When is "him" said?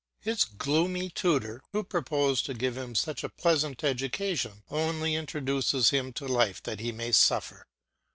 2.75-2.95, 5.91-6.11